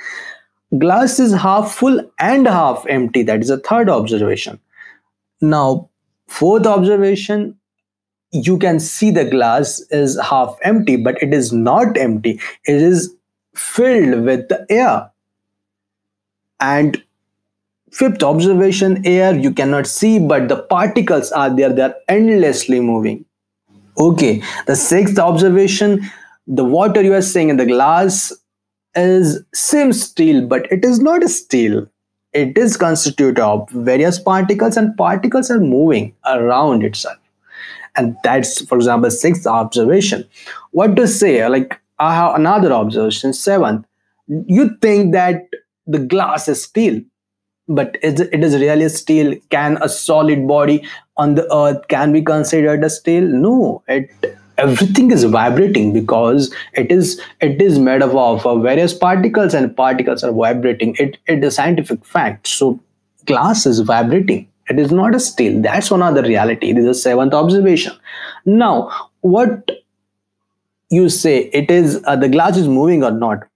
glass 0.78 1.18
is 1.18 1.32
half 1.32 1.74
full 1.74 2.00
and 2.18 2.46
half 2.46 2.84
empty. 2.88 3.22
That 3.22 3.40
is 3.40 3.50
a 3.50 3.58
third 3.58 3.88
observation. 3.88 4.60
Now 5.40 5.90
fourth 6.26 6.66
observation 6.66 7.56
you 8.32 8.58
can 8.58 8.80
see 8.80 9.10
the 9.10 9.24
glass 9.24 9.80
is 9.90 10.18
half 10.20 10.56
empty 10.62 10.96
but 10.96 11.22
it 11.22 11.32
is 11.32 11.52
not 11.52 11.96
empty. 11.96 12.40
It 12.64 12.76
is 12.76 13.14
filled 13.54 14.24
with 14.24 14.48
the 14.48 14.66
air. 14.68 15.10
And 16.60 17.02
fifth 17.92 18.22
observation 18.22 19.06
air 19.06 19.34
you 19.34 19.52
cannot 19.52 19.86
see 19.86 20.18
but 20.18 20.48
the 20.48 20.62
particles 20.62 21.30
are 21.32 21.54
there. 21.54 21.72
They 21.72 21.82
are 21.82 21.94
endlessly 22.08 22.80
moving. 22.80 23.24
Okay. 23.98 24.42
The 24.66 24.76
sixth 24.76 25.18
observation 25.18 26.10
the 26.46 26.64
water 26.64 27.02
you 27.02 27.14
are 27.14 27.22
seeing 27.22 27.48
in 27.48 27.56
the 27.56 27.66
glass 27.66 28.32
is 28.96 29.42
seems 29.54 30.02
steel, 30.02 30.46
but 30.46 30.70
it 30.70 30.84
is 30.84 31.00
not 31.00 31.22
steel. 31.24 31.86
It 32.32 32.58
is 32.58 32.76
constituted 32.76 33.38
of 33.40 33.70
various 33.70 34.18
particles, 34.18 34.76
and 34.76 34.96
particles 34.96 35.50
are 35.50 35.60
moving 35.60 36.14
around 36.26 36.84
itself. 36.84 37.18
And 37.96 38.16
that's, 38.24 38.64
for 38.66 38.76
example, 38.76 39.10
sixth 39.10 39.46
observation. 39.46 40.24
What 40.72 40.96
to 40.96 41.06
say? 41.06 41.46
Like 41.48 41.80
I 41.98 42.14
have 42.14 42.34
another 42.34 42.72
observation, 42.72 43.32
seventh. 43.32 43.86
You 44.26 44.76
think 44.80 45.12
that 45.12 45.42
the 45.86 46.00
glass 46.00 46.48
is 46.48 46.64
steel, 46.64 47.00
but 47.68 47.96
it 48.02 48.18
is 48.42 48.54
really 48.56 48.88
steel? 48.88 49.36
Can 49.50 49.78
a 49.80 49.88
solid 49.88 50.48
body 50.48 50.84
on 51.16 51.36
the 51.36 51.46
earth 51.54 51.86
can 51.88 52.12
be 52.12 52.22
considered 52.22 52.82
a 52.82 52.90
steel? 52.90 53.22
No, 53.22 53.82
it 53.86 54.10
everything 54.58 55.10
is 55.10 55.24
vibrating 55.24 55.92
because 55.92 56.54
it 56.72 56.90
is 56.90 57.20
it 57.40 57.60
is 57.60 57.78
made 57.78 58.02
up 58.02 58.14
of 58.14 58.46
uh, 58.46 58.56
various 58.58 58.94
particles 58.94 59.54
and 59.54 59.76
particles 59.76 60.22
are 60.24 60.32
vibrating. 60.32 60.94
It 60.98 61.18
it 61.26 61.44
is 61.44 61.52
a 61.52 61.56
scientific 61.56 62.04
fact. 62.04 62.46
So 62.46 62.80
glass 63.26 63.66
is 63.66 63.80
vibrating. 63.80 64.48
It 64.68 64.78
is 64.78 64.92
not 64.92 65.14
a 65.14 65.20
steel. 65.20 65.60
That's 65.60 65.90
one 65.90 66.02
other 66.02 66.22
reality. 66.22 66.72
This 66.72 66.84
is 66.84 66.96
a 66.96 67.00
seventh 67.00 67.34
observation. 67.34 67.92
Now 68.44 68.90
what 69.20 69.70
you 70.90 71.08
say 71.08 71.38
it 71.62 71.70
is 71.70 72.00
uh, 72.04 72.16
the 72.16 72.28
glass 72.28 72.56
is 72.56 72.68
moving 72.68 73.04
or 73.04 73.10
not? 73.10 73.48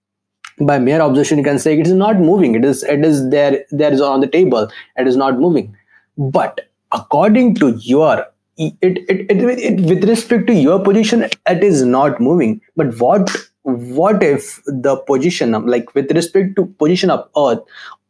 By 0.60 0.78
mere 0.80 1.00
observation 1.00 1.38
you 1.38 1.44
can 1.44 1.58
say 1.58 1.78
it 1.78 1.86
is 1.86 1.92
not 1.92 2.18
moving. 2.18 2.54
It 2.54 2.64
is 2.64 2.82
it 2.82 3.04
is 3.04 3.28
there 3.30 3.64
there 3.70 3.92
is 3.92 4.00
on 4.00 4.20
the 4.20 4.26
table. 4.26 4.70
It 4.96 5.06
is 5.06 5.16
not 5.16 5.38
moving. 5.38 5.76
But 6.16 6.68
according 6.90 7.54
to 7.56 7.76
your 7.76 8.26
it, 8.58 8.74
it, 8.82 8.98
it, 9.08 9.58
it, 9.58 9.80
with 9.82 10.08
respect 10.08 10.46
to 10.48 10.52
your 10.54 10.82
position 10.82 11.22
it 11.24 11.62
is 11.62 11.84
not 11.84 12.20
moving. 12.20 12.60
But 12.76 12.98
what 12.98 13.30
what 13.62 14.22
if 14.22 14.62
the 14.66 14.96
position 14.96 15.54
of, 15.54 15.66
like 15.66 15.94
with 15.94 16.10
respect 16.12 16.56
to 16.56 16.66
position 16.78 17.10
of 17.10 17.28
earth 17.36 17.60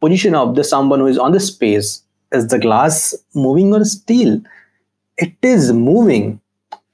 position 0.00 0.34
of 0.34 0.54
the 0.54 0.64
someone 0.64 1.00
who 1.00 1.06
is 1.06 1.18
on 1.18 1.32
the 1.32 1.40
space 1.40 2.02
is 2.32 2.46
the 2.48 2.58
glass 2.58 3.14
moving 3.34 3.74
or 3.74 3.84
still 3.84 4.40
it 5.18 5.34
is 5.42 5.72
moving. 5.72 6.40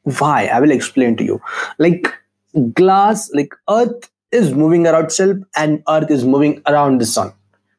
Why? 0.05 0.47
I 0.47 0.61
will 0.61 0.71
explain 0.71 1.17
to 1.17 1.25
you. 1.25 1.41
Like 1.79 2.13
glass 2.75 3.31
like 3.35 3.55
earth 3.69 4.11
is 4.33 4.53
moving 4.55 4.87
around 4.87 5.05
itself 5.05 5.37
and 5.57 5.83
earth 5.89 6.11
is 6.11 6.25
moving 6.25 6.63
around 6.67 7.01
the 7.01 7.07
sun. 7.07 7.33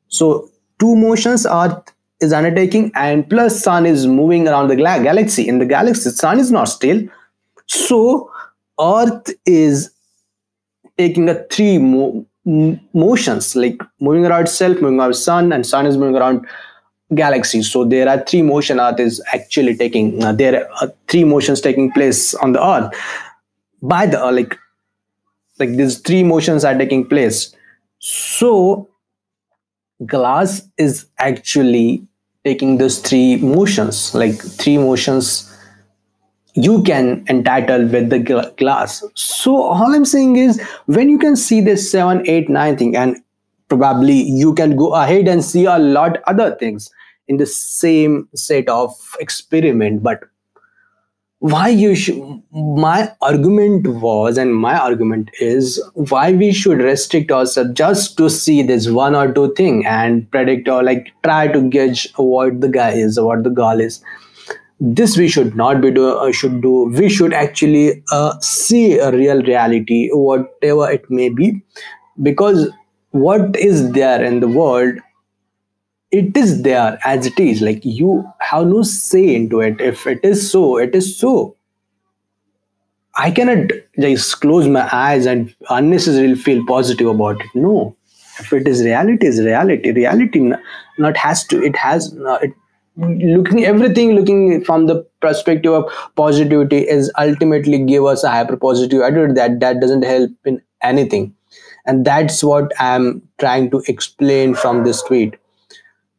So 0.07 0.49
two 0.79 0.95
motions 0.95 1.45
earth 1.45 1.94
is 2.21 2.33
undertaking 2.33 2.91
and 2.95 3.29
plus 3.29 3.61
sun 3.61 3.85
is 3.85 4.07
moving 4.07 4.47
around 4.47 4.69
the 4.69 4.75
galaxy. 4.75 5.47
In 5.47 5.59
the 5.59 5.65
galaxy 5.65 6.09
sun 6.09 6.39
is 6.39 6.51
not 6.51 6.65
still. 6.65 7.01
So 7.67 8.31
earth 8.79 9.33
is 9.45 9.91
taking 10.97 11.29
a 11.29 11.35
three 11.45 11.77
mo- 11.77 12.25
motions 12.93 13.55
like 13.55 13.81
moving 13.99 14.25
around 14.25 14.43
itself 14.43 14.79
moving 14.81 14.99
around 14.99 15.15
sun 15.15 15.51
and 15.51 15.65
sun 15.65 15.85
is 15.85 15.97
moving 15.97 16.15
around 16.15 16.45
galaxy. 17.13 17.61
So 17.63 17.85
there 17.85 18.07
are 18.07 18.23
three 18.23 18.41
motion 18.41 18.79
earth 18.79 18.99
is 18.99 19.21
actually 19.33 19.75
taking 19.75 20.23
uh, 20.23 20.31
there 20.31 20.69
are 20.81 20.93
three 21.07 21.23
motions 21.23 21.61
taking 21.61 21.91
place 21.91 22.33
on 22.35 22.53
the 22.53 22.65
earth. 22.65 22.93
By 23.81 24.05
the 24.05 24.23
uh, 24.23 24.31
like 24.31 24.57
like 25.59 25.69
these 25.69 25.99
three 25.99 26.23
motions 26.23 26.63
are 26.63 26.77
taking 26.77 27.07
place. 27.07 27.55
So 27.99 28.89
glass 30.05 30.61
is 30.77 31.05
actually 31.19 32.05
taking 32.43 32.77
those 32.77 32.99
three 32.99 33.37
motions 33.37 34.13
like 34.13 34.35
three 34.35 34.77
motions 34.77 35.51
you 36.55 36.81
can 36.83 37.25
entitle 37.27 37.85
with 37.85 38.09
the 38.09 38.19
gla- 38.19 38.51
glass. 38.57 39.03
So 39.15 39.61
all 39.61 39.93
i'm 39.93 40.05
saying 40.05 40.37
is 40.37 40.61
when 40.85 41.09
you 41.09 41.19
can 41.19 41.35
see 41.35 41.61
this 41.61 41.91
7 41.91 42.27
8 42.27 42.49
9 42.49 42.77
thing 42.77 42.95
and 42.95 43.17
probably 43.67 44.21
you 44.21 44.53
can 44.53 44.75
go 44.75 44.93
ahead 44.93 45.27
and 45.27 45.43
see 45.43 45.65
a 45.65 45.77
lot 45.77 46.17
other 46.27 46.55
things 46.55 46.89
in 47.27 47.37
the 47.37 47.45
same 47.45 48.29
set 48.35 48.69
of 48.69 48.95
experiment 49.19 50.03
but 50.03 50.23
why 51.51 51.67
you 51.67 51.93
should 51.93 52.19
my 52.89 53.11
argument 53.21 53.87
was 54.03 54.37
and 54.43 54.55
my 54.55 54.75
argument 54.83 55.29
is 55.39 55.67
why 56.11 56.31
we 56.31 56.51
should 56.51 56.79
restrict 56.79 57.31
ourselves 57.31 57.73
just 57.79 58.17
to 58.17 58.29
see 58.35 58.63
this 58.63 58.87
one 58.89 59.17
or 59.21 59.31
two 59.31 59.53
thing 59.53 59.85
and 59.85 60.29
predict 60.31 60.67
or 60.67 60.81
like 60.81 61.11
try 61.23 61.47
to 61.47 61.61
gauge 61.75 62.07
what 62.15 62.61
the 62.61 62.69
guy 62.77 62.89
is 62.91 63.17
or 63.17 63.27
what 63.27 63.43
the 63.43 63.51
girl 63.51 63.79
is. 63.79 64.01
This 64.79 65.17
we 65.17 65.27
should 65.27 65.55
not 65.55 65.81
be 65.81 65.91
do 65.91 66.07
uh, 66.07 66.31
should 66.31 66.61
do. 66.61 66.85
We 67.01 67.09
should 67.09 67.33
actually 67.33 68.03
uh, 68.11 68.39
see 68.39 68.97
a 68.97 69.11
real 69.11 69.43
reality 69.43 70.09
whatever 70.11 70.89
it 70.89 71.09
may 71.09 71.29
be 71.29 71.61
because 72.23 72.69
what 73.11 73.55
is 73.55 73.91
there 73.91 74.23
in 74.23 74.39
the 74.39 74.47
world 74.47 75.04
it 76.19 76.37
is 76.37 76.61
there 76.63 76.97
as 77.03 77.25
it 77.25 77.39
is. 77.39 77.61
Like 77.61 77.83
you 77.83 78.23
have 78.39 78.67
no 78.67 78.83
say 78.83 79.35
into 79.35 79.61
it. 79.61 79.81
If 79.81 80.07
it 80.07 80.19
is 80.23 80.49
so 80.49 80.77
it 80.77 80.95
is 80.95 81.17
so. 81.17 81.55
I 83.15 83.31
cannot 83.31 83.71
just 83.99 84.41
close 84.41 84.67
my 84.67 84.87
eyes 84.91 85.25
and 85.25 85.53
unnecessarily 85.69 86.35
feel 86.35 86.65
positive 86.65 87.07
about 87.07 87.41
it. 87.41 87.47
No. 87.53 87.95
If 88.39 88.51
it 88.53 88.67
is 88.67 88.83
reality 88.83 89.27
is 89.27 89.41
reality. 89.41 89.91
Reality 89.91 90.51
not 90.97 91.17
has 91.17 91.45
to 91.47 91.63
it 91.63 91.75
has 91.75 92.13
no, 92.13 92.35
it 92.35 92.51
looking 92.97 93.65
everything 93.65 94.13
looking 94.15 94.63
from 94.63 94.85
the 94.87 95.05
perspective 95.21 95.73
of 95.73 95.91
positivity 96.15 96.77
is 96.97 97.11
ultimately 97.19 97.79
give 97.79 98.05
us 98.05 98.23
a 98.23 98.29
hyper 98.29 98.55
positive 98.55 99.01
attitude 99.01 99.35
that 99.35 99.59
that 99.59 99.81
doesn't 99.81 100.03
help 100.03 100.31
in 100.45 100.61
anything. 100.81 101.33
And 101.85 102.05
that's 102.05 102.43
what 102.43 102.71
i'm 102.79 103.21
trying 103.39 103.69
to 103.71 103.81
explain 103.87 104.55
from 104.55 104.83
this 104.83 105.01
tweet 105.03 105.35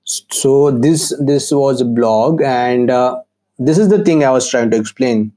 so 0.07 0.71
this 0.71 1.15
this 1.21 1.51
was 1.53 1.81
a 1.81 1.85
blog 1.85 2.41
and 2.43 2.91
uh, 2.91 3.21
this 3.59 3.79
is 3.79 3.89
the 3.89 4.03
thing 4.05 4.25
i 4.25 4.31
was 4.31 4.49
trying 4.49 4.71
to 4.71 4.77
explain. 4.77 5.33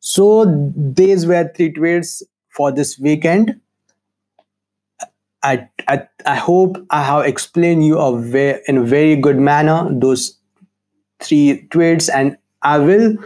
So 0.00 0.44
these 0.76 1.26
were 1.26 1.50
three 1.54 1.72
tweets 1.72 2.22
for 2.50 2.72
this 2.72 2.98
weekend. 2.98 3.60
I, 5.44 5.68
I, 5.86 6.08
I 6.26 6.34
hope 6.34 6.84
I 6.90 7.04
have 7.04 7.24
explained 7.24 7.86
you 7.86 7.98
a 7.98 8.20
ve- 8.20 8.58
in 8.66 8.78
a 8.78 8.82
very 8.82 9.14
good 9.16 9.38
manner 9.38 9.88
those 9.90 10.38
three 11.20 11.66
tweets. 11.70 12.10
And 12.12 12.36
I 12.62 12.78
will 12.78 13.16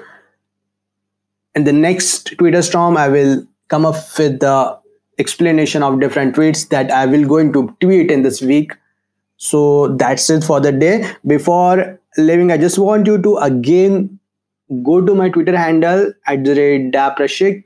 in 1.54 1.64
the 1.64 1.72
next 1.72 2.36
Twitter 2.38 2.60
storm 2.62 2.98
I 2.98 3.08
will 3.08 3.46
come 3.68 3.86
up 3.86 3.96
with 4.18 4.40
the 4.40 4.78
explanation 5.18 5.82
of 5.82 6.00
different 6.00 6.36
tweets 6.36 6.68
that 6.68 6.90
I 6.90 7.06
will 7.06 7.26
going 7.26 7.54
to 7.54 7.74
tweet 7.80 8.10
in 8.10 8.22
this 8.22 8.42
week. 8.42 8.72
So 9.36 9.88
that's 9.96 10.28
it 10.30 10.44
for 10.44 10.60
the 10.60 10.72
day. 10.72 11.10
Before 11.26 11.98
leaving, 12.16 12.50
I 12.50 12.58
just 12.58 12.78
want 12.78 13.06
you 13.06 13.20
to 13.22 13.36
again 13.38 14.18
go 14.82 15.00
to 15.04 15.14
my 15.14 15.28
Twitter 15.28 15.56
handle 15.56 16.12
at 16.26 16.44
the 16.44 16.54
rate 16.54 16.92
Daprashik 16.92 17.64